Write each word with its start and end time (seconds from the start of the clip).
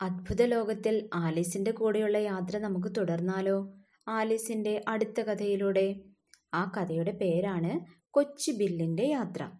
അത്ഭുത 0.00 0.42
ലോകത്തിൽ 0.42 1.10
ആലീസിന്റെ 1.14 1.70
കൂടെയുള്ള 1.70 2.18
യാത്ര 2.18 2.58
നമുക്ക് 2.58 2.92
തുടർന്നാലോ? 2.96 3.74
ആലീസിന്റെ 4.08 4.84
അടുത്ത 4.88 5.20
കഥയിലൂടെ. 5.20 6.00
ആ 6.54 6.72
കഥയുടെ 6.76 7.10
പേരാണ് 7.10 7.80
കൊച്ചു 8.10 8.52
ബില്ലിന്റെ 8.52 9.02
യാത്ര. 9.02 9.50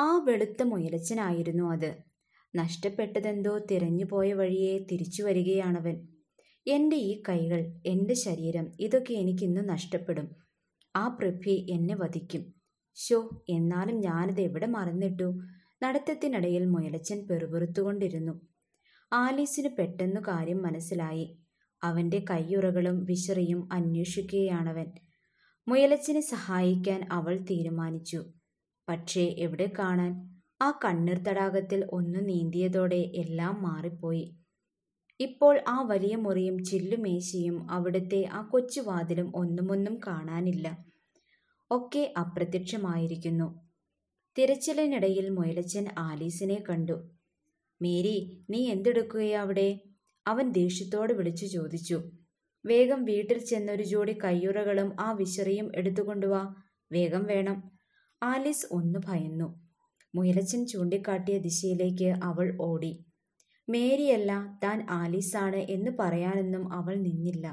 ആ 0.00 0.18
വെളുത്ത 0.18 0.62
മുയലച്ചനായിരുന്നു 0.62 1.72
അത്. 1.72 1.96
നഷ്ടപ്പെട്ടതെന്തോ 2.56 3.58
തിരഞ്ഞുപോയ 3.58 4.32
വഴിയെ 4.32 4.78
തിരിച്ചു 4.78 5.22
വരികയാണവൻ. 5.22 6.08
എന്റെ 6.66 6.96
ഈ 6.96 7.22
കൈകൾ 7.28 7.80
എന്റെ 7.86 8.14
ശരീരം 8.14 8.72
ഇതൊക്കെ 8.80 9.14
എനിക്കിന്ന് 9.14 9.68
നഷ്ടപ്പെടും. 9.68 10.36
ആ 10.96 11.08
പൃഥ്വി 11.08 11.66
എന്നെ 11.70 11.94
വധിക്കും. 11.94 12.54
ഷോ 12.94 13.44
എന്നാലും 13.48 14.00
ഞാനത് 14.00 14.40
എവിടെ 14.40 14.66
മറന്നിട്ടു? 14.66 15.40
നടത്തത്തിനിടയിൽ 15.82 16.66
മുയലച്ചൻ 16.66 17.26
പെറുപെറുത്തുകൊണ്ടിരുന്നു. 17.26 18.51
ആലീസിന് 19.12 19.68
പെട്ടെന്നു 19.78 20.20
കാര്യം 20.20 20.62
മനസ്സിലായി. 20.62 21.38
അവന്റെ 21.82 22.24
കയ്യുറകളും 22.30 23.04
വിശറിയും 23.04 23.68
അന്വേഷിക്കുകയാണവൻ. 23.72 24.86
മുയലച്ചിനെ 25.68 26.20
സഹായിക്കാൻ 26.20 27.08
അവൾ 27.12 27.36
തീരുമാനിച്ചു. 27.36 28.24
പക്ഷേ 28.88 29.34
എവിടെ 29.38 29.70
കാണാൻ? 29.78 30.40
ആ 30.62 30.80
കണ്ണീർ 30.84 31.18
തടാകത്തിൽ 31.18 31.88
ഒന്ന് 31.92 32.28
നീന്തിയതോടെ 32.28 32.96
എല്ലാം 32.96 33.62
മാറിപ്പോയി. 33.62 34.36
ഇപ്പോൾ 35.20 35.64
ആ 35.68 35.82
വലിയ 35.82 36.16
മുറിയും 36.16 36.64
ചില്ലുമേശയും 36.64 37.70
അവിടുത്തെ 37.70 38.28
ആ 38.32 38.42
കൊച്ചു 38.42 38.80
വാതിലും 38.80 39.32
ഒന്നുമൊന്നും 39.36 40.00
കാണാനില്ല. 40.06 40.84
ഒക്കെ 41.70 42.14
അപ്രത്യക്ഷമായിരിക്കുന്നു. 42.20 43.68
തിരച്ചിലിനിടയിൽ 44.38 45.28
മുയലച്ചൻ 45.28 45.86
ആലീസിനെ 45.98 46.62
കണ്ടു. 46.68 47.10
മേരി 47.82 48.46
നീ 48.50 48.68
എന്തെടുക്കുകയാ 48.68 49.40
അവിടെ? 49.40 49.80
അവൻ 50.26 50.50
ദേഷ്യത്തോട് 50.52 51.12
വിളിച്ചു 51.12 51.46
ചോദിച്ചു. 51.46 51.98
വേഗം 52.66 53.04
വീട്ടിൽ 53.04 53.38
ചെന്നൊരു 53.38 53.82
ജോഡി 53.82 54.18
കയ്യുറകളും 54.24 54.96
ആ 55.00 55.12
വിശറിയും 55.12 55.72
എടുത്തുകൊണ്ടുവാ 55.76 56.54
വേഗം 56.92 57.24
വേണം. 57.24 57.58
ആലിസ് 58.22 58.66
ഒന്ന് 58.72 58.98
ഭയന്നു. 59.04 59.48
മുയലച്ചൻ 60.14 60.66
ചൂണ്ടിക്കാട്ടിയ 60.66 61.38
ദിശയിലേക്ക് 61.38 62.14
അവൾ 62.22 62.58
ഓടി. 62.60 62.92
മേരിയല്ല 63.68 64.60
താൻ 64.64 64.86
ആലീസാണ് 64.90 65.56
എന്ന് 65.56 65.90
പറയാനൊന്നും 65.98 66.72
അവൾ 66.72 66.94
നിന്നില്ല. 66.94 67.46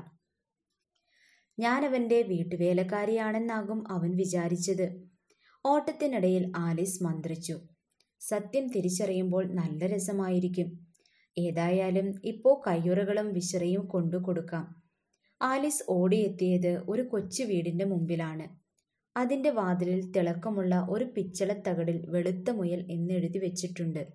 ഞാനവന്റെ 1.60 2.22
വീട്ടുവേലക്കാരിയാണെന്നാകും 2.22 3.92
അവൻ 3.92 4.18
വിചാരിച്ചത്. 4.18 4.88
ഓട്ടത്തിനിടയിൽ 5.66 6.52
ആലീസ് 6.58 7.04
മന്ത്രിച്ചു. 7.04 7.56
സത്യം 8.22 8.68
തിരിച്ചറിയുമ്പോൾ 8.68 9.46
നല്ല 9.54 9.86
രസമായിരിക്കും. 9.86 10.90
ഏതായാലും 11.40 12.22
ഇപ്പോൾ 12.24 12.62
കയ്യുറകളും 12.68 13.34
വിശറയും 13.34 13.86
കൊണ്ടു 13.86 14.18
കൊടുക്കാം. 14.18 14.76
ആലിസ് 15.42 15.84
ഓടിയെത്തിയത് 15.90 16.84
ഒരു 16.90 17.02
കൊച്ചു 17.02 17.44
വീടിന്റെ 17.44 17.86
മുമ്പിലാണ്. 17.86 18.60
അതിന്റെ 19.18 19.50
വാതിലിൽ 19.50 20.12
തിളക്കമുള്ള 20.12 20.88
ഒരു 20.90 21.06
പിച്ചളത്തകടിൽ 21.06 22.06
വെളുത്ത 22.10 22.50
മുയൽ 22.50 22.92
എന്നെഴുതി 22.92 23.38
വെച്ചിട്ടുണ്ട്. 23.38 24.08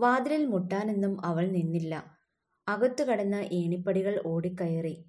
വാതിലിൽ 0.00 0.46
മുട്ടാനൊന്നും 0.46 1.24
അവൾ 1.24 1.46
നിന്നില്ല. 1.48 2.18
അകത്തു 2.68 3.04
കടന്ന 3.04 3.34
ഏണിപ്പടികൾ 3.52 4.22
ഓടിക്കയറി. 4.26 5.04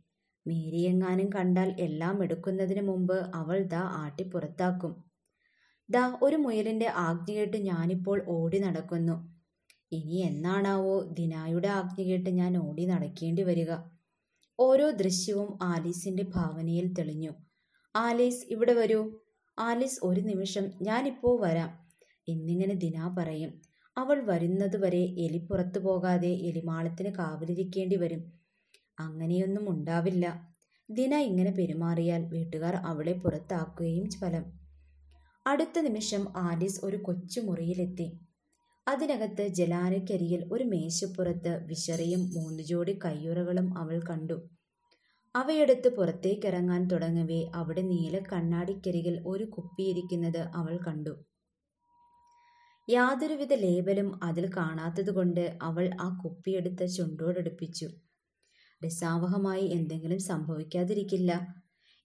മേരിയെങ്ങാനും 0.48 1.30
കണ്ടാൽ 1.30 1.76
എല്ലാം 1.80 2.24
എടുക്കുന്നതിന് 2.24 2.82
മുമ്പ് 2.82 3.18
അവൾ 3.36 3.64
ദാ 3.64 3.82
ആട്ടി 3.82 4.24
പുറത്താക്കും. 4.24 5.09
ദാ 5.90 6.20
ഒരു 6.22 6.36
മുയലിന്റെ 6.36 6.88
ആജ്ഞ 6.88 7.34
കേട്ട് 7.34 7.58
ഞാനിപ്പോൾ 7.58 8.24
ഓടി 8.28 8.58
നടക്കുന്നു. 8.58 9.40
ഇനി 9.92 10.16
എന്നാണാവോ 10.16 11.02
ദിനായുടെ 11.02 11.68
ആജ്ഞ 11.68 12.04
കേട്ട് 12.04 12.30
ഞാൻ 12.30 12.58
ഓടി 12.58 12.86
നടക്കേണ്ടി 12.86 13.42
വരിക. 13.42 13.72
ഓരോ 14.60 14.90
ദൃശ്യവും 14.90 15.60
ആലീസിന്റെ 15.62 16.24
ഭാവനയിൽ 16.24 16.94
തെളിഞ്ഞു. 16.94 17.32
ആലീസ് 17.96 18.46
ഇവിടെ 18.50 18.74
വരൂ. 18.74 19.22
ആലീസ് 19.60 20.00
ഒരു 20.04 20.22
നിമിഷം 20.22 20.72
ഞാനിപ്പോ 20.82 21.38
വരാം. 21.38 21.88
എന്നിങ്ങനെ 22.30 22.74
ദിന 22.74 23.16
പറയും. 23.18 23.62
അവൾ 23.98 24.22
വരുന്നതുവരെ 24.22 24.98
എലി 24.98 25.38
പുറത്തു 25.38 25.80
പോകാതെ 25.80 26.28
എലിമാളത്തിന് 26.28 27.10
കാവലിരിക്കേണ്ടി 27.10 27.96
വരും. 27.96 28.34
അങ്ങനെയൊന്നും 29.00 29.70
ഉണ്ടാവില്ല. 29.70 30.50
ദിന 30.90 31.14
ഇങ്ങനെ 31.14 31.52
പെരുമാറിയാൽ 31.52 32.22
വീട്ടുകാർ 32.26 32.76
അവളെ 32.76 33.12
പുറത്താക്കുകയും 33.14 34.10
ഫലം 34.10 34.59
അടുത്ത 35.48 35.80
നിമിഷം 35.80 36.34
ആലീസ് 36.38 36.86
ഒരു 36.86 36.98
കൊച്ചു 36.98 37.40
മുറിയിലെത്തി 37.40 38.20
അതിനകത്ത് 38.88 39.48
ജലാനക്കരിയിൽ 39.48 40.50
ഒരു 40.54 40.64
മേശപ്പുറത്ത് 40.64 41.64
വിശറിയും 41.66 42.20
മൂന്ന് 42.34 42.64
ജോഡി 42.64 43.00
കയ്യുറകളും 43.06 43.78
അവൾ 43.78 44.02
കണ്ടു. 44.10 44.50
അവയെടുത്ത് 45.36 45.96
പുറത്തേക്കിറങ്ങാൻ 45.96 46.88
തുടങ്ങവേ 46.88 47.52
അവിടെ 47.56 47.82
നീല 47.82 48.20
കണ്ണാടിക്കരികിൽ 48.20 49.24
ഒരു 49.28 49.44
കുപ്പിയിരിക്കുന്നത് 49.44 50.38
അവൾ 50.38 50.80
കണ്ടു. 50.88 51.26
യാതൊരുവിധ 52.90 53.54
ലേബലും 53.54 54.20
അതിൽ 54.24 54.56
കാണാത്തതുകൊണ്ട് 54.56 55.58
അവൾ 55.62 55.92
ആ 56.02 56.22
കുപ്പിയെടുത്ത് 56.26 56.88
ചുണ്ടോടടുപ്പിച്ചു. 56.88 57.90
രസാവഹമായി 58.86 59.66
എന്തെങ്കിലും 59.66 60.20
സംഭവിക്കാതിരിക്കില്ല. 60.20 61.58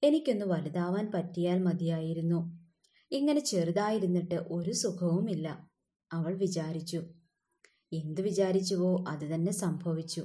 എനിക്കൊന്ന് 0.03 0.47
വലുതാവാൻ 0.47 1.13
പറ്റിയാൽ 1.15 1.63
മതിയായിരുന്നു. 1.63 2.64
ഇങ്ങനെ 3.13 3.41
ചെറുതായിരുന്നിട്ട് 3.41 4.35
ഒരു 4.35 4.73
സുഖവുമില്ല. 4.73 5.71
അവൾ 6.13 6.35
വിചാരിച്ചു. 6.35 7.01
എന്തു 7.93 8.21
വിചാരിച്ചുവോ 8.23 9.05
അത് 9.09 9.35
തന്നെ 9.35 9.53
സംഭവിച്ചു. 9.53 10.23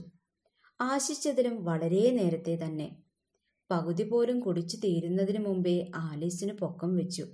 ആശിച്ചതിലും 0.81 1.63
വളരെ 1.63 2.11
നേരത്തെ 2.11 2.55
തന്നെ. 2.55 3.03
പകുതി 3.71 4.03
പോലും 4.03 4.39
കുടിച്ചു 4.39 4.77
തീരുന്നതിന് 4.77 5.45
മുമ്പേ 5.45 5.91
ആലീസിന് 5.95 6.53
പൊക്കം 6.53 6.95
വെച്ചു. 6.95 7.25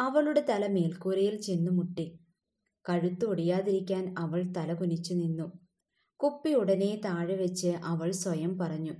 അവളുടെ 0.00 0.46
തല 0.48 0.66
മേൽക്കൂരയിൽ 0.66 1.40
ചെന്നു 1.40 1.70
മുട്ടി. 1.70 2.06
കഴുത്തൊടിയാതിരിക്കാൻ 2.88 4.14
അവൾ 4.18 4.52
തല 4.56 4.74
കുനിച്ചു 4.74 5.14
നിന്നു. 5.14 5.52
കുപ്പി 6.20 6.54
ഉടനെ 6.54 7.00
താഴെ 7.04 7.36
വെച്ച് 7.36 7.66
അവൾ 7.66 8.10
സ്വയം 8.10 8.58
പറഞ്ഞു 8.58 8.94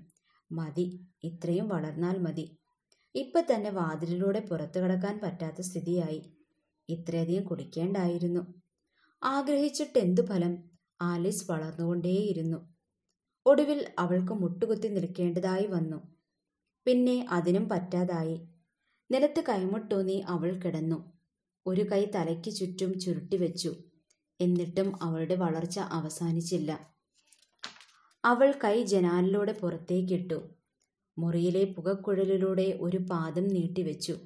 മതി 0.52 0.86
ഇത്രയും 1.24 1.68
വളർന്നാൽ 1.68 2.18
മതി. 2.18 2.58
ഇപ്പൊ 3.16 3.40
തന്നെ 3.40 3.70
വാതിലിലൂടെ 3.70 4.40
പുറത്തു 4.40 4.80
കടക്കാൻ 4.80 5.20
പറ്റാത്ത 5.22 5.60
സ്ഥിതിയായി. 5.60 6.32
ഇത്രയധികം 6.88 7.44
കുടിക്കേണ്ടായിരുന്നു. 7.44 8.54
ആഗ്രഹിച്ചിട്ട് 9.24 9.98
എന്തു 9.98 10.22
ഫലം? 10.22 10.58
ആലിസ് 11.02 11.50
വളർന്നുകൊണ്ടേയിരുന്നു. 11.50 12.74
ഒടുവിൽ 13.46 13.86
അവൾക്ക് 13.98 14.32
മുട്ടുകുത്തി 14.32 14.88
നിൽക്കേണ്ടതായി 14.88 15.66
വന്നു. 15.66 16.16
പിന്നെ 16.86 17.26
അതിനും 17.30 17.68
പറ്റാതായി. 17.68 18.48
നിലത്ത് 19.10 19.44
കൈമുട്ടൂന്നി 19.48 20.24
അവൾ 20.28 20.54
കിടന്നു. 20.54 21.12
ഒരു 21.66 21.80
കൈ 21.92 22.04
തലയ്ക്ക് 22.14 22.50
ചുറ്റും 22.50 23.00
ചുരുട്ടി 23.00 23.36
വെച്ചു. 23.36 23.76
എന്നിട്ടും 24.40 25.02
അവളുടെ 25.02 25.34
വളർച്ച 25.34 25.78
അവസാനിച്ചില്ല. 25.78 26.86
അവൾ 28.24 28.54
കൈ 28.64 28.82
ജനാലിലൂടെ 28.82 29.52
പുറത്തേക്കിട്ടു. 29.52 30.55
മുറിയിലെ 31.18 31.64
പുകക്കുഴലിലൂടെ 31.64 32.78
ഒരു 32.80 32.96
പാദം 32.96 33.48
നീട്ടിവെച്ചു. 33.48 34.18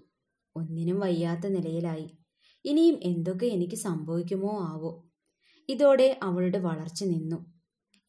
ഒന്നിനും 0.57 1.01
വയ്യാത്ത 1.01 1.47
നിലയിലായി. 1.47 2.19
ഇനിയും 2.65 2.99
എന്തൊക്കെ 3.03 3.47
എനിക്ക് 3.47 3.75
സംഭവിക്കുമോ 3.75 4.61
ആവോ? 4.61 5.11
ഇതോടെ 5.69 6.21
അവളുടെ 6.23 6.59
വളർച്ച 6.59 7.05
നിന്നു. 7.05 7.55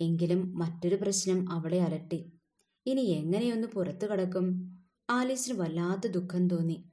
എങ്കിലും 0.01 0.53
മറ്റൊരു 0.53 0.95
പ്രശ്നം 0.95 1.51
അവളെ 1.51 1.81
അലട്ടി. 1.81 2.31
ഇനി 2.85 3.01
എങ്ങനെയൊന്ന് 3.01 3.67
പുറത്തു 3.67 4.05
കടക്കും? 4.05 4.77
ആലീസിന് 5.09 5.59
വല്ലാത്ത 5.59 6.11
ദുഃഖം 6.11 6.47
തോന്നി. 6.47 6.91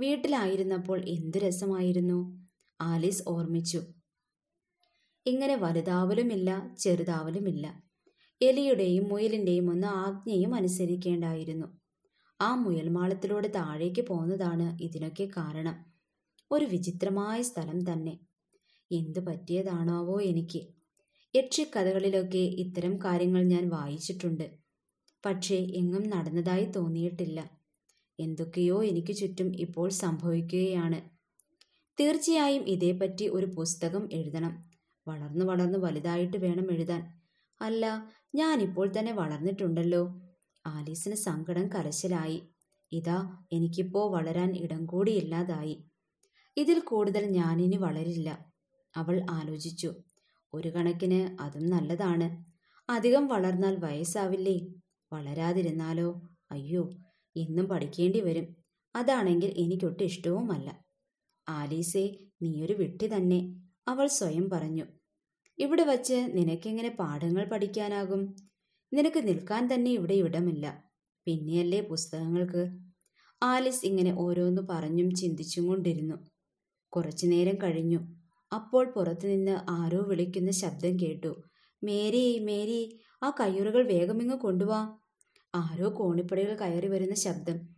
വീട്ടിലായിരുന്നപ്പോൾ 0.00 1.08
എന്ത് 1.08 1.38
രസമായിരുന്നു? 1.38 2.48
ആലീസ് 2.80 3.22
ഓർമ്മിച്ചു. 3.28 3.82
ഇങ്ങനെ 5.26 5.56
വലുതാവലുമില്ല 5.56 6.74
ചെറുതാവലുമില്ല. 6.78 7.83
എലിയുടെയും 8.44 9.08
മുയലിന്റെയും 9.08 9.70
ഒന്ന് 9.70 9.86
ആജ്ഞയും 9.86 10.54
അനുസരിക്കേണ്ടായിരുന്നു. 10.54 11.66
ആ 12.40 12.54
മുയൽമാളത്തിലൂടെ 12.54 13.48
താഴേക്ക് 13.48 14.00
പോന്നതാണ് 14.06 14.82
ഇതിനൊക്കെ 14.82 15.24
കാരണം. 15.24 15.84
ഒരു 16.50 16.64
വിചിത്രമായ 16.64 17.42
സ്ഥലം 17.42 17.92
തന്നെ. 17.92 18.18
എന്തു 18.92 19.20
പറ്റിയതാണാവോ 19.20 20.20
എനിക്ക്. 20.22 20.60
യക്ഷിക്കഥകളിലൊക്കെ 21.36 22.38
ഇത്തരം 22.38 22.98
കാര്യങ്ങൾ 23.04 23.42
ഞാൻ 23.42 23.68
വായിച്ചിട്ടുണ്ട്. 23.68 24.50
പക്ഷേ 25.26 25.56
എങ്ങും 25.56 26.10
നടന്നതായി 26.10 26.64
തോന്നിയിട്ടില്ല. 26.64 27.50
എന്തൊക്കെയോ 28.20 28.84
എനിക്ക് 28.84 29.12
ചുറ്റും 29.12 29.56
ഇപ്പോൾ 29.56 29.88
സംഭവിക്കുകയാണ്. 29.90 31.00
തീർച്ചയായും 32.00 32.62
ഇതേപ്പറ്റി 32.62 33.28
ഒരു 33.28 33.46
പുസ്തകം 33.46 34.08
എഴുതണം. 34.12 34.70
വളർന്നു 35.08 35.44
വളർന്നു 35.44 35.78
വലുതായിട്ട് 35.78 36.36
വേണം 36.36 36.72
എഴുതാൻ. 36.72 37.23
അല്ല 37.60 38.12
ഞാനിപ്പോൾ 38.34 38.92
തന്നെ 38.98 39.12
വളർന്നിട്ടുണ്ടല്ലോ. 39.12 40.20
ആലീസിന് 40.66 41.14
സങ്കടം 41.14 41.68
കലശലായി 41.68 42.42
ഇതാ 42.92 43.44
എനിക്കിപ്പോ 43.52 44.10
വളരാൻ 44.10 44.56
ഇടം 44.56 44.86
കൂടിയില്ലാതായി 44.86 45.84
ഇതിൽ 46.56 46.78
കൂടുതൽ 46.80 47.24
ഞാനിനി 47.30 47.76
വളരില്ല. 47.76 48.52
അവൾ 48.96 49.26
ആലോചിച്ചു. 49.30 49.94
ഒരു 50.54 50.68
കണക്കിന് 50.68 51.42
അതും 51.42 51.70
നല്ലതാണ്. 51.70 52.44
അധികം 52.90 53.26
വളർന്നാൽ 53.26 53.76
വയസ്സാവില്ലേ? 53.76 54.60
വളരാതിരുന്നാലോ? 55.12 56.22
അയ്യോ 56.50 56.90
ഇന്നും 57.36 57.66
പഠിക്കേണ്ടി 57.66 58.20
വരും. 58.20 58.56
അതാണെങ്കിൽ 58.96 59.54
എനിക്കൊട്ടും 59.56 60.04
ഇഷ്ടവുമല്ല. 60.04 60.84
ആലീസേ 61.48 62.18
നീയൊരു 62.42 62.72
വിട്ടി 62.72 63.06
തന്നെ. 63.16 63.70
അവൾ 63.88 64.06
സ്വയം 64.06 64.50
പറഞ്ഞു. 64.50 64.84
ഇവിടെ 65.58 65.84
വച്ച് 65.84 66.14
നിനക്കെങ്ങനെ 66.34 66.88
പാഠങ്ങൾ 66.88 67.44
പഠിക്കാനാകും? 67.44 68.36
നിനക്ക് 68.92 69.28
നിൽക്കാൻ 69.28 69.74
തന്നെ 69.74 69.90
ഇവിടെ 69.90 70.14
ഇടമില്ല. 70.14 70.84
പിന്നെയല്ലേ 71.26 71.80
പുസ്തകങ്ങൾക്ക്? 71.80 72.78
ആലിസ് 73.42 73.86
ഇങ്ങനെ 73.86 74.14
ഓരോന്ന് 74.18 74.62
പറഞ്ഞും 74.70 75.14
ചിന്തിച്ചും 75.14 75.66
കൊണ്ടിരുന്നു. 75.66 76.14
കുറച്ചു 76.88 77.26
നേരം 77.26 77.54
കഴിഞ്ഞു. 77.62 77.98
അപ്പോൾ 78.54 78.90
പുറത്തുനിന്ന് 78.90 79.58
ആരോ 79.70 80.02
വിളിക്കുന്ന 80.02 80.50
ശബ്ദം 80.50 80.96
കേട്ടു. 80.96 81.42
മേരി 81.84 82.38
മേരി 82.38 83.00
ആ 83.22 83.30
കയ്യുറകൾ 83.40 83.86
വേഗമിങ്ങ് 83.86 84.36
കൊണ്ടുവാ. 84.36 84.98
ആരോ 85.54 85.94
കോണിപ്പടികൾ 85.98 86.54
കയറി 86.54 86.86
വരുന്ന 86.86 87.14
ശബ്ദം. 87.14 87.68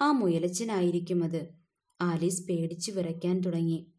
ആ 0.00 0.12
മുയലച്ചനായിരിക്കും 0.12 1.24
അത്. 1.24 1.48
ആലീസ് 2.00 2.46
പേടിച്ചു 2.46 2.92
വിറയ്ക്കാൻ 2.92 3.40
തുടങ്ങി. 3.40 3.92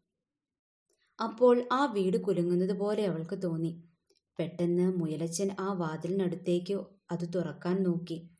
അപ്പോൾ 1.20 1.68
ആ 1.72 1.92
വീട് 1.92 2.16
കുലുങ്ങുന്നത് 2.16 2.72
പോലെ 2.78 3.04
അവൾക്ക് 3.06 3.42
തോന്നി. 3.42 3.82
പെട്ടെന്ന് 4.38 4.96
മുയലച്ചൻ 4.96 5.56
ആ 5.60 5.72
വാതിലിനടുത്തേക്ക് 5.72 6.74
അത് 7.10 7.34
തുറക്കാൻ 7.34 7.82
നോക്കി. 7.82 8.30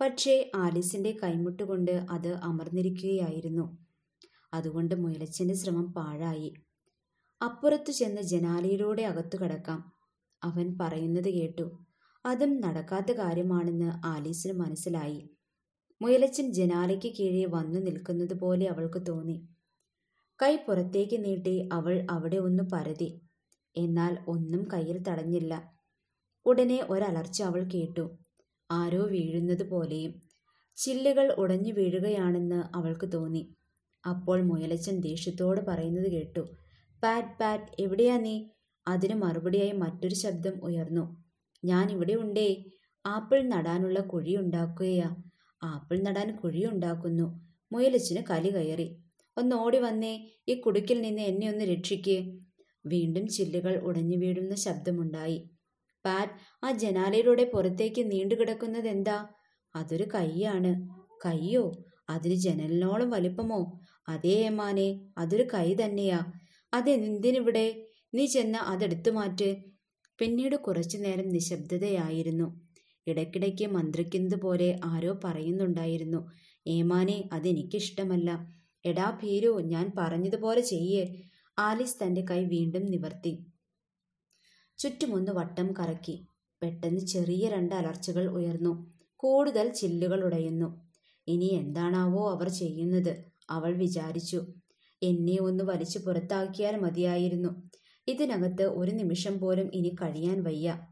പക്ഷേ 0.00 0.50
ആലീസിന്റെ 0.54 1.16
കൈമുട്ടുകൊണ്ട് 1.22 1.90
അത് 1.90 2.28
അമർന്നിരിക്കുകയായിരുന്നു. 2.28 3.78
അതുകൊണ്ട് 4.54 4.94
മുയലച്ചന്റെ 4.94 5.54
ശ്രമം 5.54 5.92
പാഴായി. 5.92 6.54
അപ്പുറത്തു 7.42 7.90
ചെന്ന് 7.90 8.22
ജനാലയിലൂടെ 8.22 9.02
അകത്തു 9.02 9.36
കടക്കാം. 9.36 9.92
അവൻ 10.44 10.78
പറയുന്നത് 10.80 11.28
കേട്ടു. 11.28 11.70
അതും 12.26 12.60
നടക്കാത്ത 12.60 13.12
കാര്യമാണെന്ന് 13.12 14.06
ആലീസിന് 14.06 14.52
മനസ്സിലായി. 14.52 15.28
മുയലച്ചൻ 16.02 16.52
ജനാലയ്ക്ക് 16.52 17.12
കീഴേ 17.14 17.44
വന്നു 17.44 17.78
നിൽക്കുന്നത് 17.78 18.34
പോലെ 18.40 18.66
അവൾക്ക് 18.66 19.06
തോന്നി. 19.08 19.48
കൈ 20.42 20.56
പുറത്തേക്ക് 20.56 21.24
നീട്ടി 21.24 21.68
അവൾ 21.72 22.06
അവിടെ 22.10 22.36
ഒന്ന് 22.36 22.62
പരതി. 22.62 23.20
എന്നാൽ 23.76 24.18
ഒന്നും 24.28 24.68
കയ്യിൽ 24.72 25.02
തടഞ്ഞില്ല. 25.02 25.72
ഉടനെ 26.46 26.86
ഒരലർച്ച 26.90 27.42
അവൾ 27.42 27.62
കേട്ടു. 27.62 28.18
ആരോ 28.70 29.02
വീഴുന്നത് 29.02 29.70
പോലെയും 29.70 30.22
ചില്ലുകൾ 30.76 31.32
ഉടഞ്ഞു 31.32 31.72
വീഴുകയാണെന്ന് 31.72 32.76
അവൾക്ക് 32.76 33.12
തോന്നി. 33.12 33.56
അപ്പോൾ 34.06 34.42
മുയലച്ചൻ 34.42 35.00
ദേഷ്യത്തോട് 35.00 35.60
പറയുന്നത് 35.60 36.12
കേട്ടു. 36.12 36.40
പാറ്റ് 37.02 37.38
പാറ്റ് 37.40 37.82
എവിടെയാ 37.82 38.18
നീ? 38.18 38.48
അതിന് 38.88 39.14
മറുപടിയായി 39.14 39.72
മറ്റൊരു 39.72 40.14
ശബ്ദം 40.14 40.64
ഉയർന്നു. 40.64 41.24
ഞാൻ 41.64 41.90
ഇവിടെ 41.90 42.12
ഉണ്ടേ. 42.12 42.64
ആപ്പിൾ 43.06 43.42
നടാനുള്ള 43.42 44.00
കുഴി 44.00 44.36
ഉണ്ടാക്കുകയാ. 44.36 45.16
ആപ്പിൾ 45.62 46.02
നടാൻ 46.02 46.36
കുഴി 46.36 46.66
ഉണ്ടാക്കുന്നു. 46.66 47.40
മുയലച്ചിന് 47.72 48.22
കലി 48.30 48.50
കയറി. 48.54 49.02
ഒന്ന് 49.36 49.56
ഓടി 49.56 49.78
വന്നേ. 49.78 50.30
ഈ 50.48 50.54
കുടുക്കിൽ 50.54 51.00
നിന്ന് 51.00 51.22
എന്നെ 51.22 51.48
ഒന്ന് 51.48 51.64
രക്ഷിക്കേ. 51.64 52.38
വീണ്ടും 52.86 53.28
ചില്ലുകൾ 53.28 53.76
ഉടഞ്ഞു 53.76 54.16
വീഴുന്ന 54.16 54.54
ശബ്ദമുണ്ടായി. 54.54 55.50
പാറ്റ് 56.04 56.32
ആ 56.64 56.70
ജനാലയിലൂടെ 56.70 57.50
പുറത്തേക്ക് 57.54 58.10
നീണ്ടുകിടക്കുന്നത് 58.10 58.88
എന്താ? 58.88 59.26
അതൊരു 59.76 60.04
കൈയാണ്. 60.14 60.88
കയ്യോ? 61.26 61.84
അതിന് 62.10 62.34
ജനലിനോളം 62.34 63.10
വലിപ്പമോ? 63.10 63.80
അതേ 64.08 64.30
ഏമാനെ 64.30 65.06
അതൊരു 65.18 65.42
കൈ 65.54 65.74
തന്നെയാ. 65.74 66.20
അതെന്തിനിവിടെ? 66.74 67.86
നീ 68.14 68.26
ചെന്ന് 68.26 68.58
അതെടുത്തു 68.58 69.10
മാറ്റ്. 69.10 69.56
പിന്നീട് 70.18 70.56
കുറച്ചു 70.56 70.98
നേരം 70.98 71.28
നിശബ്ദതയായിരുന്നു. 71.28 72.68
ഇടയ്ക്കിടയ്ക്ക് 73.06 73.66
മന്ത്രിക്കുന്നത് 73.66 74.40
പോലെ 74.40 74.80
ആരോ 74.84 75.18
പറയുന്നുണ്ടായിരുന്നു. 75.24 76.30
ഏമാനെ 76.66 77.28
അതെനിക്കിഷ്ടമല്ല. 77.32 78.61
എടാ 78.84 79.18
ഭീരു 79.22 79.60
ഞാൻ 79.60 79.92
പറഞ്ഞതുപോലെ 79.98 80.60
ചെയ്യേ. 80.60 81.22
ആലീസ് 81.58 81.96
തന്റെ 82.04 82.24
കൈ 82.30 82.44
വീണ്ടും 82.44 82.86
നിവർത്തി. 82.86 83.46
ചുറ്റുമൊന്ന് 84.78 85.32
വട്ടം 85.32 85.74
കറക്കി. 85.78 86.26
പെട്ടെന്ന് 86.62 87.00
ചെറിയ 87.00 87.48
രണ്ട് 87.48 87.74
അലർച്ചകൾ 87.74 88.26
ഉയർന്നു. 88.26 88.92
കൂടുതൽ 89.16 89.68
ചില്ലുകൾ 89.72 90.24
ഉടയുന്നു. 90.24 90.90
ഇനി 91.26 91.44
എന്താണാവോ 91.44 92.30
അവർ 92.30 92.48
ചെയ്യുന്നത്? 92.48 93.24
അവൾ 93.50 93.76
വിചാരിച്ചു. 93.76 94.46
എന്നെ 95.02 95.38
ഒന്ന് 95.40 95.64
വലിച്ചു 95.64 95.98
പുറത്താക്കിയാൽ 95.98 96.76
മതിയായിരുന്നു. 96.76 97.70
ഇതിനകത്ത് 98.08 98.62
ഒരു 98.62 98.90
നിമിഷം 98.90 99.38
പോലും 99.40 99.70
ഇനി 99.74 99.96
കഴിയാൻ 100.02 100.42
വയ്യ. 100.42 100.86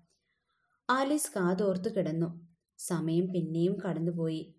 ആലീസ് 0.91 1.31
കാതോർത്തു 1.37 1.89
കിടന്നു. 1.89 2.49
സമയം 2.79 3.33
പിന്നെയും 3.33 3.77
കടന്നുപോയി. 3.89 4.55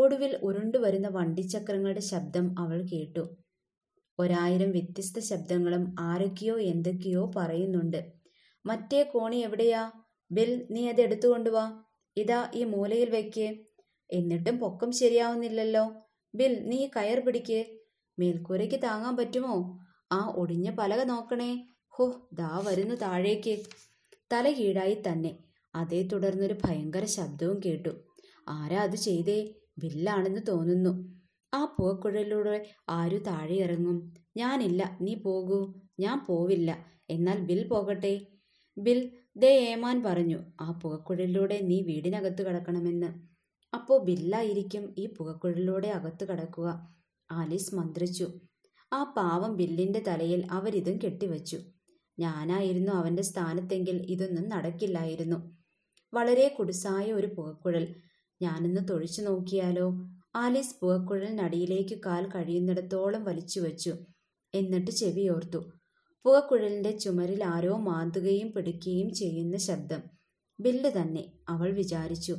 ഒടുവിൽ 0.00 0.36
ഉരുണ്ടുവരുന്ന 0.42 1.08
വണ്ടിച്ചക്രങ്ങളുടെ 1.08 2.00
ശബ്ദം 2.00 2.58
അവൾ 2.58 2.82
കേട്ടു. 2.82 3.36
ഒരായിരം 4.18 4.70
വ്യത്യസ്ത 4.70 5.18
ശബ്ദങ്ങളും 5.18 5.94
ആരൊക്കെയോ 6.00 6.60
എന്തൊക്കെയോ 6.60 7.30
പറയുന്നുണ്ട്. 7.36 8.12
മറ്റേ 8.66 9.02
കോണി 9.02 9.36
എവിടെയാ? 9.36 9.90
ബിൽ 10.32 10.66
നീ 10.70 10.88
അത് 10.88 11.00
എടുത്തുകൊണ്ടുവാ 11.00 11.82
ഇതാ 12.16 12.50
ഈ 12.54 12.64
മൂലയിൽ 12.64 13.10
വയ്ക്കേ 13.10 13.58
എന്നിട്ടും 14.10 14.58
പൊക്കം 14.58 14.92
ശരിയാവുന്നില്ലല്ലോ. 14.92 15.92
ബിൽ 16.34 16.68
നീ 16.68 16.88
കയർ 16.96 17.20
പിടിക്ക്. 17.20 17.64
മേൽക്കൂരയ്ക്ക് 18.18 18.82
താങ്ങാൻ 18.82 19.16
പറ്റുമോ? 19.16 19.78
ആ 20.12 20.32
ഒടിഞ്ഞ 20.36 20.70
പലക 20.70 21.02
നോക്കണേ. 21.02 21.68
ഹോ 21.88 22.28
ദാ 22.32 22.62
വരുന്നു 22.66 22.94
താഴേക്ക്. 22.94 23.58
തല 24.32 24.50
കീഴായി 24.50 25.02
തന്നെ. 25.08 25.38
അതേ 25.74 26.02
തുടർന്നൊരു 26.02 26.56
ഭയങ്കര 26.64 27.04
ശബ്ദവും 27.04 27.60
കേട്ടു. 27.66 27.88
ആരാ 28.48 28.82
അത് 28.82 28.96
ചെയ്തേ? 28.96 29.54
ബില്ലാണെന്ന് 29.78 30.40
തോന്നുന്നു. 30.48 31.20
ആ 31.54 31.76
പുകക്കുഴലിലൂടെ 31.78 32.66
ആരു 32.88 33.18
താഴെ 33.18 33.54
ഇറങ്ങും 33.54 34.12
ഞാനില്ല 34.36 34.98
നീ 35.00 35.14
പോകൂ. 35.14 35.74
ഞാൻ 36.00 36.24
പോവില്ല. 36.28 36.86
എന്നാൽ 37.10 37.38
ബിൽ 37.40 37.68
പോകട്ടെ? 37.68 38.26
ബിൽ 38.78 39.10
ദേ 39.36 39.48
ഏമാൻ 39.48 40.02
പറഞ്ഞു 40.02 40.38
ആ 40.60 40.80
പുകക്കുഴലിലൂടെ 40.82 41.60
നീ 41.60 41.82
വീടിനകത്ത് 41.82 42.42
കടക്കണമെന്ന്. 42.42 43.06
അപ്പോൾ 43.74 44.04
ബില്ലായിരിക്കും 44.04 44.94
ഈ 44.98 45.06
പുകക്കുഴലിലൂടെ 45.06 45.88
അകത്ത് 45.88 46.24
കടക്കുക. 46.24 46.96
ആലീസ് 47.30 47.74
മന്ത്രിച്ചു. 47.74 48.26
ആ 48.92 49.14
പാവം 49.16 49.56
ബില്ലിന്റെ 49.56 50.00
തലയിൽ 50.08 50.46
അവരിതും 50.50 50.98
കെട്ടിവച്ചു. 51.04 51.58
ഞാനായിരുന്നു 52.18 52.92
അവന്റെ 52.92 53.22
സ്ഥാനത്തെങ്കിൽ 53.22 53.96
ഇതൊന്നും 54.02 54.48
നടക്കില്ലായിരുന്നു. 54.48 55.58
വളരെ 56.14 56.56
കുടുസായ 56.58 57.12
ഒരു 57.12 57.26
പുകക്കുഴൽ 57.26 57.94
ഞാനൊന്ന് 58.42 58.88
തൊഴിച്ചു 58.90 59.22
നോക്കിയാലോ? 59.22 59.86
ആലീസ് 60.36 60.74
പുകക്കുഴലിനടിയിലേക്ക് 60.82 61.98
കാൽ 62.06 62.26
കഴിയുന്നിടത്തോളം 62.26 63.24
വലിച്ചു 63.24 63.60
വച്ചു. 63.60 63.94
എന്നിട്ട് 64.54 64.90
ചെവിയോർത്തു 64.90 65.58
പുകക്കുഴലിന്റെ 66.24 66.90
ചുമരിൽ 66.98 67.44
ആരോ 67.44 67.76
മാന്തുകയും 67.76 68.52
പിടിക്കുകയും 68.52 69.14
ചെയ്യുന്ന 69.14 69.56
ശബ്ദം. 69.56 70.00
ബില്ല് 70.60 70.90
തന്നെ 70.90 71.32
അവൾ 71.48 71.70
വിചാരിച്ചു. 71.70 72.36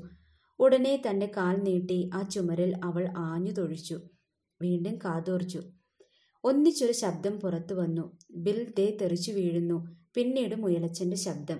ഉടനെ 0.59 1.01
തന്റെ 1.09 1.31
കാൽ 1.37 1.55
നീട്ടി 1.55 2.09
ആ 2.13 2.21
ചുമരിൽ 2.21 2.75
അവൾ 2.83 3.13
ആഞ്ഞു 3.17 3.51
തൊഴിച്ചു. 3.51 4.01
വീണ്ടും 4.61 4.95
കാതോർച്ചു. 4.97 5.61
ഒന്നിച്ചൊരു 6.43 6.91
ശബ്ദം 6.91 7.39
പുറത്തു 7.39 7.73
വന്നു. 7.73 8.17
ബിൽ 8.31 8.73
ദേ 8.77 8.97
തെറിച്ചു 9.01 9.31
വീഴുന്നു. 9.31 9.97
പിന്നീട് 10.15 10.55
മുയലച്ചന്റെ 10.55 11.17
ശബ്ദം. 11.17 11.59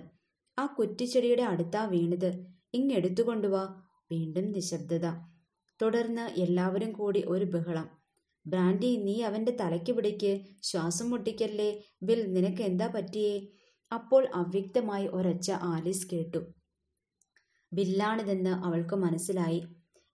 ആ 0.58 0.66
കുറ്റിച്ചെടിയുടെ 0.66 1.42
അടുത്താ 1.42 1.84
വീണത്. 1.84 2.46
ഇങ്ങെടുത്തുകൊണ്ടുവാ 2.74 3.82
വീണ്ടും 4.10 4.52
നിശബ്ദത. 4.52 5.06
തുടർന്ന് 5.82 6.40
എല്ലാവരും 6.40 6.92
കൂടി 6.92 7.24
ഒരു 7.26 7.44
ബഹളം. 7.44 7.88
ബ്രാൻഡി 8.46 8.96
നീ 8.96 9.22
അവന്റെ 9.22 9.56
തലയ്ക്ക് 9.60 9.92
പിടിക്ക്. 9.92 10.40
ശ്വാസം 10.62 11.10
മുട്ടിക്കല്ലേ. 11.10 11.82
ബിൽ 12.02 12.32
നിനക്ക് 12.32 12.62
എന്താ 12.62 12.86
പറ്റിയേ? 12.86 13.46
അപ്പോൾ 13.92 14.28
അവ്യക്തമായി 14.34 15.06
ഒരൊച്ച 15.06 15.50
ആലീസ് 15.50 16.06
കേട്ടു. 16.12 16.38
ബില്ലാണിതെന്ന് 17.72 18.50
അവൾക്ക് 18.50 18.96
മനസ്സിലായി. 18.96 19.62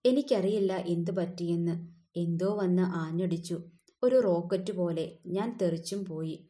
എനിക്കറിയില്ല 0.04 0.72
എന്തു 0.76 1.10
പറ്റിയെന്ന്. 1.10 1.74
എന്തോ 2.16 2.56
വന്ന് 2.56 2.82
ആഞ്ഞടിച്ചു. 2.82 3.62
ഒരു 4.02 4.20
റോക്കറ്റ് 4.20 4.72
പോലെ 4.72 5.18
ഞാൻ 5.26 5.58
തെറിച്ചും 5.62 6.04
പോയി. 6.04 6.48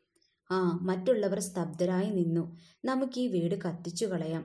ആ 0.51 0.79
മറ്റുള്ളവർ 0.83 1.41
സ്തബ്ധരായി 1.41 2.11
നിന്നു. 2.11 2.57
നമുക്ക് 2.85 3.21
ഈ 3.21 3.27
വീട് 3.27 3.55
കത്തിച്ചു 3.55 4.07
കളയാം. 4.07 4.45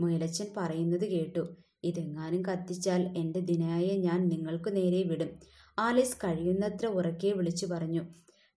മുയലച്ചൻ 0.00 0.46
പറയുന്നത് 0.56 1.06
കേട്ടു. 1.10 1.56
ഇതെങ്ങാനും 1.84 2.42
കത്തിച്ചാൽ 2.46 3.18
എന്റെ 3.18 3.40
ദിനായ 3.40 3.86
ഞാൻ 3.96 4.28
നിങ്ങൾക്ക് 4.28 4.76
നേരെ 4.76 5.02
വിടും. 5.02 5.28
ആലിസ് 5.78 6.16
കഴിയുന്നത്ര 6.16 6.86
ഉറക്കെ 6.86 7.28
വിളിച്ചു 7.28 7.66
പറഞ്ഞു. 7.66 8.02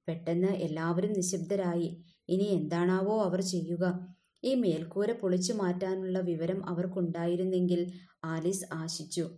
പെട്ടെന്ന് 0.07 0.48
എല്ലാവരും 0.48 1.13
നിശബ്ദരായി. 1.13 2.03
ഇനി 2.29 2.43
എന്താണാവോ 2.43 3.24
അവർ 3.24 3.41
ചെയ്യുക. 3.41 4.15
ഈ 4.43 4.55
മേൽക്കൂര 4.55 5.12
പൊളിച്ചു 5.12 5.53
മാറ്റാനുള്ള 5.53 6.19
വിവരം 6.19 6.69
അവർക്കുണ്ടായിരുന്നെങ്കിൽ 6.69 7.91
ആലിസ് 8.25 8.65
ആശിച്ചു. 8.74 9.29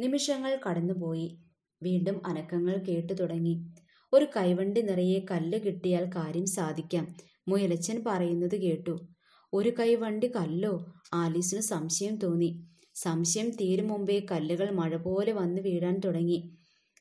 നിമിഷങ്ങൾ 0.00 0.60
കടന്നുപോയി. 0.68 1.38
വീണ്ടും 1.82 2.26
അനക്കങ്ങൾ 2.26 2.76
കേട്ടു 2.76 3.12
തുടങ്ങി. 3.12 3.66
ഒരു 4.12 4.26
കൈവണ്ടി 4.36 4.80
നിറയെ 4.82 5.26
കല്ല് 5.30 5.58
കിട്ടിയാൽ 5.58 6.10
കാര്യം 6.16 6.46
സാധിക്കാം. 6.46 7.16
മുയലച്ചൻ 7.48 8.04
പറയുന്നത് 8.06 8.56
കേട്ടു. 8.60 9.08
ഒരു 9.52 9.72
കൈവണ്ടി 9.78 10.26
കല്ലോ? 10.26 10.86
ആലീസിന് 11.14 11.60
സംശയം 11.60 12.16
തോന്നി. 12.16 12.66
സംശയം 12.94 13.48
തീരും 13.50 13.88
മുമ്പേ 13.88 14.18
കല്ലുകൾ 14.30 14.70
മഴ 14.70 14.96
പോലെ 14.96 15.32
വന്നു 15.32 15.62
വീഴാൻ 15.62 15.96
തുടങ്ങി. 16.04 16.38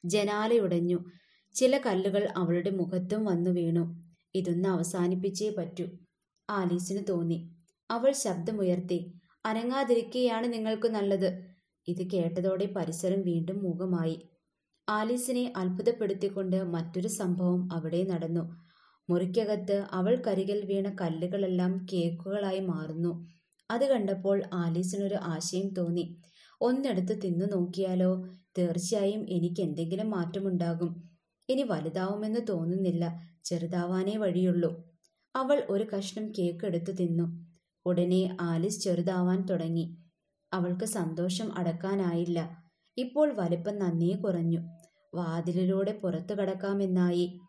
ജനാലയുടഞ്ഞു 0.05 0.99
ചില 1.55 1.77
കല്ലുകൾ 1.77 2.23
അവളുടെ 2.37 2.69
മുഖത്തും 2.69 3.25
വന്നു 3.25 3.49
വീണു. 3.49 3.83
ഇതൊന്ന് 4.35 4.69
അവസാനിപ്പിച്ചേ 4.69 5.49
പറ്റൂ 5.57 5.85
ആലീസിന് 6.49 7.03
തോന്നി. 7.09 7.39
അവൾ 7.89 8.11
ശബ്ദമുയർത്തി 8.11 8.99
അനങ്ങാതിരിക്കുകയാണ് 9.45 10.53
നിങ്ങൾക്ക് 10.53 10.87
നല്ലത്. 10.87 11.29
ഇത് 11.87 12.03
കേട്ടതോടെ 12.11 12.65
പരിസരം 12.65 13.21
വീണ്ടും 13.21 13.57
മൂകമായി. 13.63 14.17
ആലീസിനെ 14.89 15.53
അത്ഭുതപ്പെടുത്തിക്കൊണ്ട് 15.57 16.57
മറ്റൊരു 16.65 17.07
സംഭവം 17.07 17.61
അവിടെ 17.73 18.01
നടന്നു. 18.03 18.43
മുറിക്കകത്ത് 19.09 19.77
അവൾ 19.91 20.13
അവൾക്കരികിൽ 20.13 20.59
വീണ 20.65 20.87
കല്ലുകളെല്ലാം 21.01 21.71
കേക്കുകളായി 21.93 22.59
മാറുന്നു. 22.59 23.11
അത് 23.71 23.85
കണ്ടപ്പോൾ 23.85 24.43
ആലീസിനൊരു 24.53 25.15
ആശയം 25.15 25.73
തോന്നി. 25.73 26.21
ഒന്നെടുത്ത് 26.61 27.21
തിന്നു 27.21 27.45
നോക്കിയാലോ? 27.45 28.27
തീർച്ചയായും 28.57 29.25
എനിക്ക് 29.29 29.61
എന്തെങ്കിലും 29.61 30.09
മാറ്റമുണ്ടാകും. 30.09 31.09
ഇനി 31.49 31.63
വലുതാവുമെന്ന് 31.63 32.39
തോന്നുന്നില്ല. 32.49 33.33
ചെറുതാവാനേ 33.43 34.17
വഴിയുള്ളൂ. 34.17 34.93
അവൾ 35.35 35.63
ഒരു 35.69 35.83
കഷ്ണം 35.83 36.31
കേക്ക് 36.31 36.65
എടുത്തു 36.65 36.91
തിന്നു. 36.91 37.45
ഉടനെ 37.85 38.37
ആലിസ് 38.41 38.79
ചെറുതാവാൻ 38.79 39.45
തുടങ്ങി. 39.45 39.97
അവൾക്ക് 40.53 40.85
സന്തോഷം 40.85 41.57
അടക്കാനായില്ല. 41.57 42.63
ഇപ്പോൾ 42.97 43.33
വലിപ്പം 43.33 43.79
നന്നേ 43.79 44.11
കുറഞ്ഞു. 44.11 44.59
വാതിലിലൂടെ 45.15 45.99
പുറത്തു 46.03 46.33
കടക്കാമെന്നായി. 46.33 47.39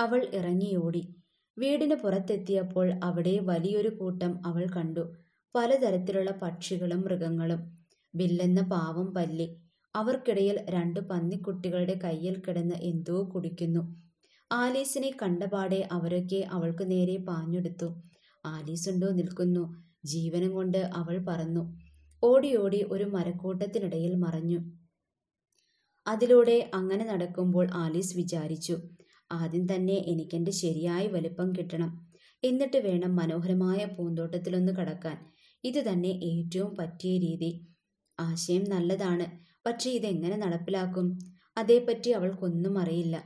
അവൾ 0.00 0.28
ഇറങ്ങിയോടി. 0.34 1.14
വീടിന് 1.58 1.94
പുറത്തെത്തിയപ്പോൾ 1.94 3.00
അവിടെ 3.04 3.38
വലിയൊരു 3.42 3.88
കൂട്ടം 3.88 4.46
അവൾ 4.46 4.66
കണ്ടു. 4.76 5.14
പലതരത്തിലുള്ള 5.54 6.30
പക്ഷികളും 6.30 7.00
മൃഗങ്ങളും. 7.00 7.60
വില്ലെന്ന 8.14 8.60
പാവം 8.60 9.14
പല്ലി. 9.14 9.48
അവർക്കിടയിൽ 9.94 10.66
രണ്ട് 10.70 11.00
പന്നിക്കുട്ടികളുടെ 11.00 11.94
കയ്യിൽ 12.04 12.34
കിടന്ന് 12.40 12.74
എന്തോ 12.74 13.30
കുടിക്കുന്നു. 13.34 13.82
ആലീസിനെ 14.52 15.10
കണ്ടപാടെ 15.22 15.88
അവരൊക്കെ 15.92 16.48
അവൾക്ക് 16.50 16.90
നേരെ 16.90 17.16
പാഞ്ഞെടുത്തു. 17.18 17.88
ആലീസുണ്ടോ 18.46 19.08
നിൽക്കുന്നു. 19.08 19.64
ജീവനം 20.04 20.52
കൊണ്ട് 20.52 20.78
അവൾ 20.78 21.18
പറന്നു. 21.18 21.62
ഓടി 22.22 22.56
ഓടി 22.56 22.82
ഒരു 22.90 23.04
മരക്കൂട്ടത്തിനിടയിൽ 23.04 24.14
മറഞ്ഞു. 24.14 24.60
അതിലൂടെ 26.06 26.70
അങ്ങനെ 26.74 27.04
നടക്കുമ്പോൾ 27.04 27.66
ആലീസ് 27.74 28.16
വിചാരിച്ചു 28.16 28.76
ആദ്യം 29.32 29.74
തന്നെ 29.74 29.94
എനിക്കെന്റെ 29.94 30.50
ശരിയായ 30.50 31.06
വലിപ്പം 31.06 31.52
കിട്ടണം. 31.52 31.90
എന്നിട്ട് 32.44 32.76
വേണം 32.76 33.16
മനോഹരമായ 33.16 33.84
പൂന്തോട്ടത്തിലൊന്ന് 33.84 34.72
കടക്കാൻ. 34.72 35.16
ഇത് 35.64 35.88
തന്നെ 35.88 36.08
ഏറ്റവും 36.08 36.76
പറ്റിയ 36.76 37.18
രീതി. 37.18 37.66
ആശയം 38.20 38.64
നല്ലതാണ് 38.64 39.26
പക്ഷേ 39.66 39.90
ഇതെങ്ങനെ 39.90 40.36
നടപ്പിലാക്കും? 40.36 41.18
അതേപ്പറ്റി 41.58 42.10
അവൾക്കൊന്നും 42.10 42.78
അറിയില്ല. 42.78 43.16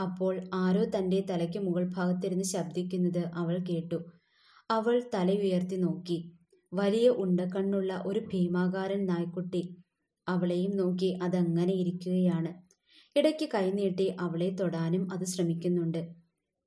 അപ്പോൾ 0.00 0.40
ആരോ 0.54 0.84
തന്റെ 0.84 1.26
തലയ്ക്ക് 1.30 1.58
മുകൾ 1.58 1.84
ഭാഗത്തിരുന്ന് 1.96 2.44
ശബ്ദിക്കുന്നത് 2.44 3.24
അവൾ 3.34 3.58
കേട്ടു. 3.58 3.98
അവൾ 4.70 5.02
തലയുയർത്തി 5.14 5.76
നോക്കി. 5.76 6.32
വലിയ 6.72 7.10
ഉണ്ടക്കണ്ണുള്ള 7.10 8.02
ഒരു 8.06 8.20
ഭീമാകാരൻ 8.20 9.06
നായ്ക്കുട്ടി. 9.06 9.62
അവളെയും 10.28 10.76
നോക്കി 10.76 11.18
അതങ്ങനെ 11.22 11.72
ഇരിക്കുകയാണ്. 11.72 12.62
ഇടയ്ക്ക് 13.16 13.48
കൈനീട്ടി 13.54 14.16
അവളെ 14.20 14.50
തൊടാനും 14.50 15.12
അത് 15.12 15.24
ശ്രമിക്കുന്നുണ്ട്. 15.24 16.08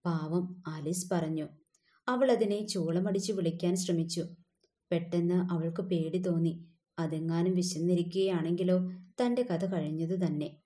പാവം 0.06 0.64
ആലീസ് 0.68 1.14
പറഞ്ഞു. 1.14 1.48
അവൾ 2.08 2.32
അതിനെ 2.32 2.68
ചൂളമടിച്ച് 2.68 3.34
വിളിക്കാൻ 3.34 3.76
ശ്രമിച്ചു. 3.76 4.24
പെട്ടെന്ന് 4.92 5.34
അവൾക്ക് 5.34 5.82
പേടി 5.82 6.18
തോന്നി. 6.18 6.65
അതെങ്ങാനും 7.00 7.56
വിശന്നിരിക്കുകയാണെങ്കിലോ? 7.56 8.92
തന്റെ 9.22 9.42
കഥ 9.42 9.65
കഴിഞ്ഞത് 9.65 10.20
തന്നെ. 10.20 10.58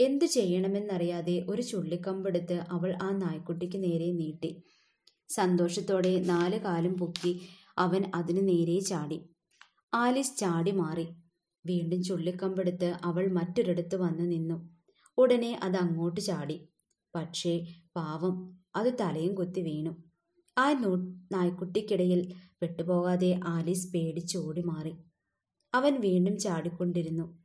എന്തു 0.00 0.24
ചെയ്യണമെന്നറിയാതെ 0.24 1.46
ഒരു 1.48 1.62
ചുള്ളിക്കമ്പെടുത്ത് 1.62 2.64
അവൾ 2.68 2.98
ആ 3.02 3.10
നായ്ക്കുട്ടിക്ക് 3.10 3.82
നേരെ 3.82 4.12
നീട്ടി. 4.12 4.62
സന്തോഷത്തോടെ 5.28 6.20
നാല് 6.20 6.60
കാലും 6.60 6.96
പൊക്കി 6.96 7.40
അവൻ 7.78 8.10
അതിനു 8.14 8.40
നേരെ 8.40 8.80
ചാടി. 8.80 9.28
ആലിസ് 9.94 10.38
ചാടി 10.38 10.70
മാറി. 10.70 11.06
വീണ്ടും 11.66 12.02
ചുള്ളിക്കമ്പെടുത്ത് 12.02 12.96
അവൾ 13.04 13.32
മറ്റൊരിടത്ത് 13.32 13.96
വന്ന് 13.96 14.32
നിന്നു. 14.32 14.76
ഉടനെ 15.18 15.60
അത് 15.62 15.76
അങ്ങോട്ട് 15.76 16.20
ചാടി. 16.20 16.68
പക്ഷേ 17.14 17.66
പാവം 17.96 18.58
അത് 18.76 18.92
തലയും 19.00 19.34
കൊത്തി 19.34 19.60
വീണു. 19.60 20.07
ആ 20.58 20.72
നൂ 20.72 20.96
നായ്ക്കുട്ടിക്കിടയിൽ 21.32 22.34
പെട്ടുപോകാതെ 22.62 23.40
ആലീസ് 23.46 23.92
പേടിച്ചോടി 23.92 24.60
മാറി 24.60 24.94
അവൻ 25.74 26.00
വീണ്ടും 26.00 26.38
ചാടിക്കൊണ്ടിരുന്നു. 26.38 27.38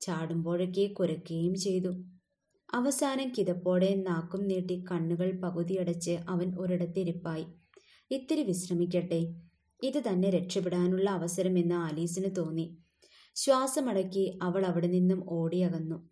ചാടുമ്പോഴൊക്കെ 0.00 0.86
കുരയ്ക്കുകയും 0.86 1.54
ചെയ്തു. 1.54 1.88
അവസാനം 2.74 3.32
കിതപ്പോടെ 3.38 3.94
നാക്കും 3.94 4.48
നീട്ടി 4.48 4.84
കണ്ണുകൾ 4.90 5.40
പകുതിയടച്ച് 5.40 6.10
അവൻ 6.10 6.54
ഒരിടത്തിരിപ്പായി. 6.58 7.46
ഇത്തിരി 8.10 8.42
വിശ്രമിക്കട്ടെ. 8.42 9.34
ഇത് 9.82 10.02
തന്നെ 10.08 10.30
രക്ഷപ്പെടാനുള്ള 10.30 11.10
അവസരമെന്ന് 11.10 11.74
ആലീസിന് 11.74 12.36
തോന്നി. 12.36 12.78
ശ്വാസമടക്കി 13.34 14.38
അവൾ 14.42 14.66
അവിടെ 14.66 14.86
നിന്നും 14.86 15.24
ഓടിയകന്നു. 15.32 16.10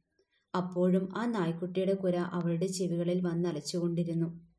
അപ്പോഴും 0.57 1.09
ആ 1.17 1.27
നായ്ക്കുട്ടിയുടെ 1.27 1.95
കുര 1.95 2.17
അവളുടെ 2.17 2.67
ചെവികളിൽ 2.67 3.21
വന്നലച്ചുകൊണ്ടിരുന്നു. 3.27 4.52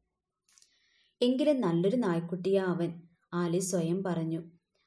എങ്കിലും 1.24 1.62
നല്ലൊരു 1.62 1.96
നായ്ക്കുട്ടിയാ 1.96 2.66
അവൻ 2.66 3.02
ആലീസ് 3.34 3.72
സ്വയം 3.72 4.04
പറഞ്ഞു. 4.04 4.44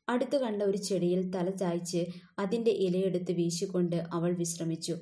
അടുത്തു 0.08 0.36
കണ്ട 0.36 0.62
ഒരു 0.62 0.76
ചെടിയിൽ 0.76 1.30
തല 1.30 1.50
ചായ്ച്ച് 1.50 2.06
അതിന്റെ 2.38 2.70
ഇലയെടുത്ത് 2.70 3.32
വീശിക്കൊണ്ട് 3.32 3.96
അവൾ 3.96 4.34
വിശ്രമിച്ചു. 4.34 4.96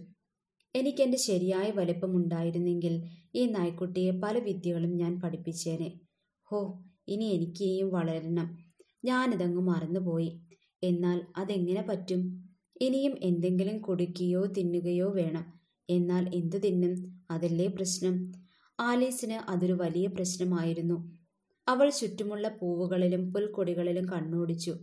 എനിക്കെന്റെ 0.75 1.19
ശരിയായ 1.19 1.71
വലിപ്പമുണ്ടായിരുന്നെങ്കിൽ 1.71 3.09
ഈ 3.35 3.47
നായ്ക്കുട്ടിയെ 3.47 4.11
പല 4.11 4.39
വിദ്യകളും 4.39 4.97
ഞാൻ 4.97 5.21
പഠിപ്പിച്ചേനെ. 5.21 6.01
ഹോ 6.45 6.85
ഇനി 7.09 7.25
എനിക്കേയും 7.25 7.91
വളരണം. 7.91 8.59
ഞാനിതങ്ങ് 9.05 9.63
മറന്നുപോയി. 9.63 10.41
എന്നാൽ 10.83 11.23
അതെങ്ങനെ 11.37 11.83
പറ്റും? 11.89 12.23
ഇനിയും 12.81 13.15
എന്തെങ്കിലും 13.23 13.79
കുടിക്കുകയോ 13.79 14.47
തിന്നുകയോ 14.47 15.11
വേണം. 15.11 15.45
എന്നാൽ 15.91 16.35
എന്തു 16.35 16.57
തിന്നും? 16.57 17.23
അതല്ലേ 17.31 17.67
പ്രശ്നം. 17.67 18.33
ആലീസിന് 18.81 19.51
അതൊരു 19.51 19.73
വലിയ 19.73 20.07
പ്രശ്നമായിരുന്നു. 20.07 21.24
അവൾ 21.69 21.91
ചുറ്റുമുള്ള 21.91 22.49
പൂവുകളിലും 22.49 23.33
പുൽക്കൊടികളിലും 23.33 24.05
കണ്ണോടിച്ചു. 24.05 24.75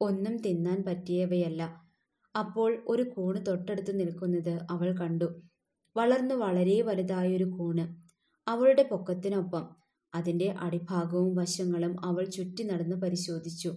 ഒന്നും 0.00 0.36
തിന്നാൻ 0.36 0.84
പറ്റിയവയല്ല. 0.84 1.62
അപ്പോൾ 2.34 2.84
ഒരു 2.88 3.02
കൂണ് 3.02 3.46
തൊട്ടടുത്ത് 3.48 4.00
നിൽക്കുന്നത് 4.00 4.54
അവൾ 4.70 4.88
കണ്ടു. 5.00 5.28
വളർന്നു 5.96 6.34
വളരെ 6.34 6.82
വലുതായൊരു 6.82 7.44
കൂണ്. 7.44 7.84
അവളുടെ 8.46 8.82
പൊക്കത്തിനൊപ്പം 8.82 9.64
അതിന്റെ 10.14 10.48
അടിഭാഗവും 10.60 11.34
വശങ്ങളും 11.36 12.04
അവൾ 12.04 12.24
ചുറ്റി 12.24 12.62
നടന്ന് 12.62 12.96
പരിശോധിച്ചു. 12.96 13.70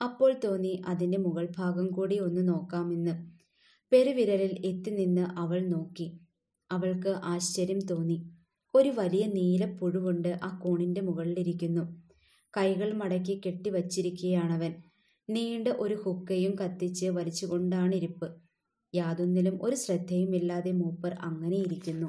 അപ്പോൾ 0.00 0.32
തോന്നി 0.44 0.82
അതിന്റെ 0.88 1.18
മുകൾ 1.18 1.48
ഭാഗം 1.58 1.86
കൂടി 1.86 2.18
ഒന്ന് 2.18 2.48
നോക്കാമെന്ന്. 2.48 3.14
പെരുവിരലിൽ 3.92 4.52
എത്തി 4.66 4.90
നിന്ന് 4.90 5.26
അവൾ 5.38 5.60
നോക്കി. 5.66 6.06
അവൾക്ക് 6.70 7.08
ആശ്ചര്യം 7.08 7.80
തോന്നി. 7.80 8.18
ഒരു 8.74 8.88
വലിയ 8.88 9.26
നീല 9.26 9.64
പുഴുവുണ്ട് 9.80 10.28
ആ 10.42 10.48
കോണിന്റെ 10.58 11.00
മുകളിലിരിക്കുന്നു. 11.00 11.82
കൈകൾ 12.54 12.92
മടക്കി 12.92 13.34
കെട്ടിവച്ചിരിക്കുകയാണവൻ. 13.46 14.72
നീണ്ട 15.28 15.68
ഒരു 15.78 15.94
ഹുക്കയും 15.94 16.52
കത്തിച്ച് 16.60 17.06
വലിച്ചുകൊണ്ടാണ് 17.06 17.94
ഇരിപ്പ് 17.94 18.28
യാതൊന്നിലും 18.94 19.58
ഒരു 19.62 19.76
ശ്രദ്ധയുമില്ലാതെ 19.76 20.72
മൂപ്പർ 20.72 21.12
അങ്ങനെ 21.22 21.56
ഇരിക്കുന്നു 21.56 22.08